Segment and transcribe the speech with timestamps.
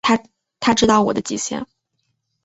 [0.59, 1.67] 他知道我的极限